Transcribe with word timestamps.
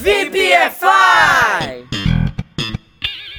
VPFI! 0.00 1.84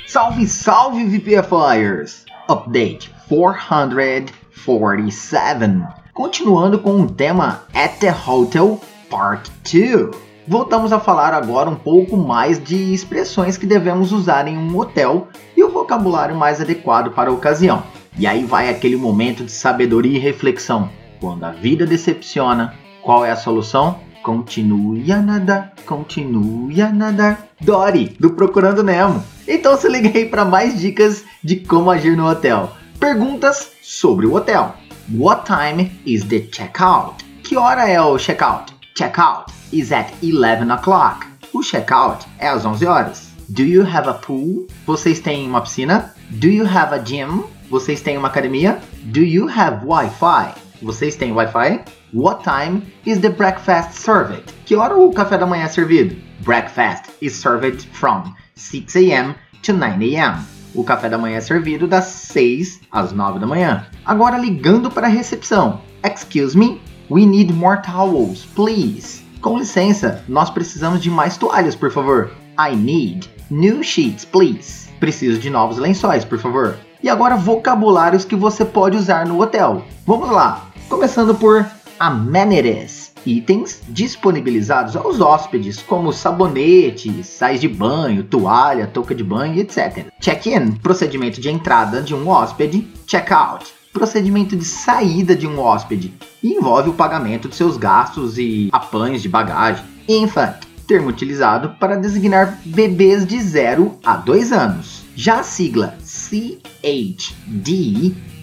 Salve, 0.06 0.46
salve 0.46 1.06
VPFIers! 1.06 2.26
Update 2.48 3.12
447. 3.28 5.84
Continuando 6.14 6.78
com 6.78 7.02
o 7.02 7.12
tema 7.12 7.64
At 7.74 7.98
the 7.98 8.14
Hotel 8.28 8.80
Part 9.10 9.50
2. 9.64 10.12
Voltamos 10.48 10.94
a 10.94 11.00
falar 11.00 11.34
agora 11.34 11.68
um 11.68 11.76
pouco 11.76 12.16
mais 12.16 12.64
de 12.64 12.94
expressões 12.94 13.58
que 13.58 13.66
devemos 13.66 14.12
usar 14.12 14.48
em 14.48 14.56
um 14.56 14.78
hotel 14.78 15.30
e 15.58 15.64
o 15.64 15.72
vocabulário 15.72 16.36
mais 16.36 16.62
adequado 16.62 17.10
para 17.10 17.32
a 17.32 17.34
ocasião. 17.34 17.82
E 18.16 18.28
aí 18.28 18.44
vai 18.44 18.70
aquele 18.70 18.98
momento 18.98 19.44
de 19.44 19.52
sabedoria 19.52 20.20
e 20.20 20.22
reflexão. 20.22 20.92
Quando 21.20 21.44
a 21.44 21.50
vida 21.50 21.88
decepciona, 21.88 22.76
qual 23.02 23.26
é 23.26 23.32
a 23.32 23.36
solução? 23.36 24.11
Continue 24.24 25.12
a 25.12 25.20
nadar, 25.20 25.74
continue 25.86 26.80
a 26.82 26.92
nadar. 26.92 27.48
Dory, 27.60 28.16
do 28.20 28.32
Procurando 28.32 28.84
Nemo. 28.84 29.24
Então 29.48 29.76
se 29.76 29.90
liga 29.90 30.10
aí 30.16 30.26
para 30.26 30.46
mais 30.46 30.80
dicas 30.80 31.24
de 31.44 31.56
como 31.58 31.90
agir 31.90 32.16
no 32.16 32.28
hotel. 32.30 32.72
Perguntas 33.00 33.72
sobre 33.82 34.28
o 34.28 34.36
hotel. 34.36 34.76
What 35.12 35.46
time 35.46 35.92
is 36.06 36.24
the 36.26 36.48
checkout? 36.52 37.26
Que 37.44 37.58
hora 37.58 37.90
é 37.90 38.00
o 38.00 38.18
checkout? 38.18 38.74
Checkout 38.96 39.52
is 39.74 39.92
at 39.92 40.12
11 40.22 40.72
o'clock. 40.72 41.26
O 41.52 41.64
checkout 41.64 42.26
é 42.38 42.48
às 42.48 42.64
11 42.64 42.86
horas. 42.86 43.32
Do 43.50 43.64
you 43.64 43.84
have 43.84 44.08
a 44.08 44.14
pool? 44.14 44.68
Vocês 44.86 45.20
têm 45.20 45.48
uma 45.48 45.62
piscina? 45.62 46.14
Do 46.30 46.48
you 46.48 46.66
have 46.66 46.94
a 46.94 47.00
gym? 47.00 47.44
Vocês 47.70 48.02
têm 48.02 48.18
uma 48.18 48.28
academia? 48.28 48.80
Do 49.04 49.22
you 49.22 49.50
have 49.50 49.86
Wi-Fi? 49.86 50.71
Vocês 50.82 51.16
têm 51.16 51.32
Wi-Fi? 51.32 51.82
What 52.12 52.44
time 52.44 52.82
is 53.06 53.20
the 53.20 53.30
breakfast 53.30 53.94
served? 53.94 54.44
Que 54.66 54.76
hora 54.76 54.98
o 54.98 55.14
café 55.14 55.38
da 55.38 55.46
manhã 55.46 55.66
é 55.66 55.68
servido? 55.68 56.16
Breakfast 56.40 57.12
is 57.22 57.34
served 57.34 57.88
from 57.94 58.34
6 58.56 58.96
a.m. 58.96 59.36
to 59.62 59.74
9 59.74 60.16
a.m. 60.16 60.40
O 60.74 60.84
café 60.84 61.08
da 61.08 61.20
manhã 61.20 61.38
é 61.38 61.42
servido 61.42 61.88
das 61.88 62.06
6 62.06 62.82
às 62.92 63.12
9 63.12 63.38
da 63.38 63.46
manhã. 63.46 63.86
Agora 64.04 64.40
ligando 64.40 64.90
para 64.90 65.06
a 65.06 65.10
recepção. 65.10 65.82
Excuse 66.04 66.58
me, 66.58 66.82
we 67.12 67.28
need 67.28 67.54
more 67.54 67.80
towels, 67.84 68.46
please. 68.56 69.24
Com 69.40 69.60
licença, 69.60 70.24
nós 70.28 70.50
precisamos 70.50 71.00
de 71.00 71.12
mais 71.12 71.38
toalhas, 71.38 71.76
por 71.76 71.92
favor. 71.92 72.32
I 72.60 72.76
need 72.76 73.30
new 73.52 73.84
sheets, 73.84 74.26
please. 74.26 74.90
Preciso 75.00 75.40
de 75.40 75.50
novos 75.52 75.78
lençóis, 75.78 76.26
por 76.26 76.40
favor. 76.40 76.76
E 77.04 77.10
agora 77.10 77.36
vocabulários 77.36 78.26
que 78.26 78.36
você 78.36 78.66
pode 78.66 78.98
usar 78.98 79.28
no 79.28 79.40
hotel. 79.42 79.84
Vamos 80.08 80.30
lá. 80.32 80.71
Começando 80.92 81.34
por 81.34 81.66
amenities, 81.98 83.14
itens 83.26 83.82
disponibilizados 83.88 84.98
aos 84.98 85.22
hóspedes, 85.22 85.82
como 85.82 86.12
sabonete, 86.12 87.24
sais 87.24 87.62
de 87.62 87.70
banho, 87.70 88.26
toalha, 88.26 88.88
touca 88.88 89.16
de 89.16 89.24
banho, 89.24 89.58
etc. 89.58 90.08
Check-in, 90.20 90.74
procedimento 90.74 91.40
de 91.40 91.50
entrada 91.50 92.02
de 92.02 92.14
um 92.14 92.28
hóspede. 92.28 92.86
Check-out, 93.08 93.74
procedimento 93.94 94.58
de 94.58 94.66
saída 94.66 95.34
de 95.34 95.48
um 95.48 95.62
hóspede 95.62 96.14
e 96.44 96.56
envolve 96.56 96.90
o 96.90 96.94
pagamento 96.94 97.48
de 97.48 97.56
seus 97.56 97.78
gastos 97.78 98.38
e 98.38 98.68
apanhos 98.74 99.22
de 99.22 99.30
bagagem. 99.30 99.86
Infant, 100.10 100.58
termo 100.86 101.08
utilizado 101.08 101.70
para 101.80 101.96
designar 101.96 102.60
bebês 102.66 103.26
de 103.26 103.42
0 103.42 103.98
a 104.04 104.18
2 104.18 104.52
anos. 104.52 105.04
Já 105.16 105.40
a 105.40 105.44
sigla 105.44 105.96
CHD 106.04 106.54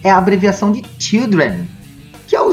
é 0.03 0.09
a 0.09 0.17
abreviação 0.17 0.71
de 0.71 0.83
Children, 0.97 1.67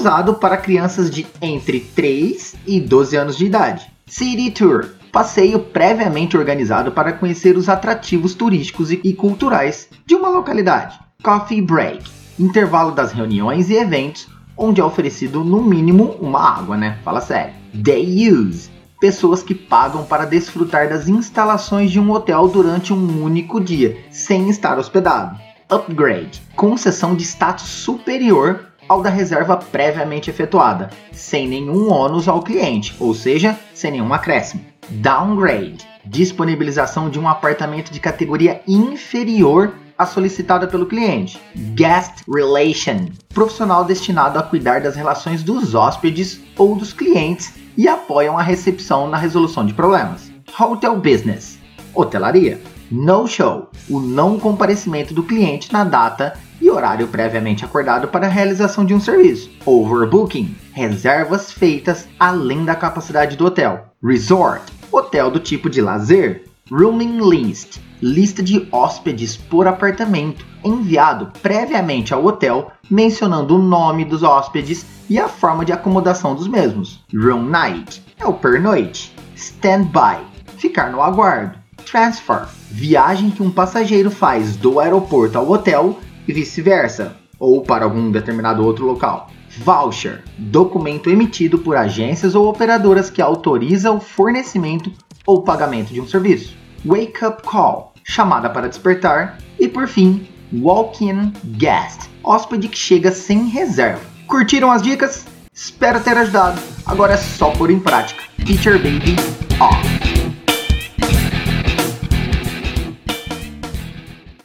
usado 0.06 0.34
para 0.34 0.56
crianças 0.56 1.10
de 1.10 1.26
entre 1.42 1.80
3 1.80 2.54
e 2.64 2.80
12 2.80 3.16
anos 3.16 3.36
de 3.36 3.44
idade. 3.44 3.90
City 4.06 4.52
Tour 4.52 4.90
passeio 5.10 5.58
previamente 5.58 6.36
organizado 6.36 6.92
para 6.92 7.12
conhecer 7.12 7.56
os 7.56 7.68
atrativos 7.68 8.32
turísticos 8.32 8.92
e 8.92 9.12
culturais 9.12 9.88
de 10.06 10.14
uma 10.14 10.28
localidade. 10.28 10.96
Coffee 11.24 11.60
Break 11.60 12.04
intervalo 12.38 12.92
das 12.92 13.10
reuniões 13.10 13.68
e 13.68 13.74
eventos 13.74 14.28
onde 14.56 14.80
é 14.80 14.84
oferecido 14.84 15.42
no 15.42 15.60
mínimo 15.60 16.16
uma 16.20 16.56
água, 16.56 16.76
né? 16.76 17.00
Fala 17.02 17.20
sério. 17.20 17.54
Day 17.74 18.30
Use 18.30 18.70
pessoas 19.00 19.42
que 19.42 19.56
pagam 19.56 20.04
para 20.04 20.24
desfrutar 20.24 20.88
das 20.88 21.08
instalações 21.08 21.90
de 21.90 21.98
um 21.98 22.12
hotel 22.12 22.46
durante 22.46 22.92
um 22.92 23.24
único 23.24 23.60
dia, 23.60 23.98
sem 24.08 24.48
estar 24.50 24.78
hospedado. 24.78 25.36
Upgrade 25.68 26.40
concessão 26.54 27.16
de 27.16 27.24
status 27.24 27.66
superior 27.66 28.66
ao 28.88 29.02
da 29.02 29.10
reserva 29.10 29.56
previamente 29.56 30.30
efetuada, 30.30 30.90
sem 31.12 31.48
nenhum 31.48 31.90
ônus 31.90 32.28
ao 32.28 32.42
cliente, 32.42 32.94
ou 33.00 33.14
seja, 33.14 33.58
sem 33.74 33.92
nenhum 33.92 34.12
acréscimo. 34.12 34.64
Downgrade 34.88 35.96
disponibilização 36.06 37.10
de 37.10 37.18
um 37.18 37.28
apartamento 37.28 37.92
de 37.92 38.00
categoria 38.00 38.60
inferior 38.66 39.74
à 39.98 40.06
solicitada 40.06 40.66
pelo 40.66 40.86
cliente. 40.86 41.40
Guest 41.74 42.22
Relation 42.32 43.06
profissional 43.30 43.84
destinado 43.84 44.38
a 44.38 44.42
cuidar 44.42 44.80
das 44.80 44.94
relações 44.94 45.42
dos 45.42 45.74
hóspedes 45.74 46.40
ou 46.56 46.76
dos 46.76 46.92
clientes 46.92 47.54
e 47.76 47.88
apoiam 47.88 48.38
a 48.38 48.42
recepção 48.42 49.08
na 49.08 49.16
resolução 49.16 49.66
de 49.66 49.74
problemas. 49.74 50.30
Hotel 50.58 50.96
Business 50.96 51.58
hotelaria. 51.94 52.60
No 52.90 53.26
show 53.26 53.70
o 53.88 53.98
não 53.98 54.38
comparecimento 54.38 55.12
do 55.12 55.22
cliente 55.22 55.72
na 55.72 55.82
data 55.82 56.38
horário 56.76 57.08
previamente 57.08 57.64
acordado 57.64 58.08
para 58.08 58.26
a 58.26 58.30
realização 58.30 58.84
de 58.84 58.94
um 58.94 59.00
serviço. 59.00 59.50
Overbooking 59.64 60.54
reservas 60.72 61.50
feitas 61.50 62.08
além 62.18 62.64
da 62.64 62.74
capacidade 62.74 63.36
do 63.36 63.46
hotel. 63.46 63.86
Resort 64.02 64.62
hotel 64.92 65.30
do 65.30 65.40
tipo 65.40 65.68
de 65.68 65.80
lazer. 65.80 66.44
Rooming 66.70 67.20
list 67.30 67.78
lista 68.02 68.42
de 68.42 68.68
hóspedes 68.70 69.36
por 69.36 69.66
apartamento 69.66 70.44
enviado 70.64 71.32
previamente 71.40 72.12
ao 72.12 72.24
hotel, 72.24 72.72
mencionando 72.90 73.56
o 73.56 73.62
nome 73.62 74.04
dos 74.04 74.22
hóspedes 74.22 74.84
e 75.08 75.18
a 75.18 75.28
forma 75.28 75.64
de 75.64 75.72
acomodação 75.72 76.34
dos 76.34 76.48
mesmos. 76.48 77.04
Room 77.14 77.42
night 77.42 78.02
é 78.18 78.26
o 78.26 78.34
pernoite. 78.34 79.14
Standby 79.34 80.18
ficar 80.58 80.90
no 80.90 81.02
aguardo. 81.02 81.58
Transfer 81.84 82.46
viagem 82.70 83.30
que 83.30 83.42
um 83.42 83.50
passageiro 83.50 84.10
faz 84.10 84.56
do 84.56 84.80
aeroporto 84.80 85.38
ao 85.38 85.48
hotel 85.50 85.98
e 86.26 86.32
vice-versa, 86.32 87.16
ou 87.38 87.62
para 87.62 87.84
algum 87.84 88.10
determinado 88.10 88.64
outro 88.64 88.86
local. 88.86 89.30
Voucher 89.58 90.22
documento 90.36 91.08
emitido 91.08 91.58
por 91.58 91.76
agências 91.76 92.34
ou 92.34 92.48
operadoras 92.48 93.10
que 93.10 93.22
autoriza 93.22 93.90
o 93.90 94.00
fornecimento 94.00 94.92
ou 95.26 95.42
pagamento 95.42 95.92
de 95.92 96.00
um 96.00 96.06
serviço. 96.06 96.56
Wake 96.84 97.24
up 97.24 97.42
call 97.42 97.92
chamada 98.06 98.48
para 98.48 98.68
despertar. 98.68 99.38
E 99.58 99.66
por 99.66 99.88
fim, 99.88 100.26
walk-in 100.52 101.32
guest 101.44 102.08
hóspede 102.22 102.68
que 102.68 102.78
chega 102.78 103.10
sem 103.10 103.46
reserva. 103.48 104.00
Curtiram 104.26 104.70
as 104.70 104.82
dicas? 104.82 105.26
Espero 105.52 106.00
ter 106.00 106.16
ajudado. 106.16 106.60
Agora 106.84 107.14
é 107.14 107.16
só 107.16 107.50
pôr 107.50 107.70
em 107.70 107.80
prática. 107.80 108.22
Teacher 108.44 108.78
Baby 108.78 109.16
off. 109.60 109.95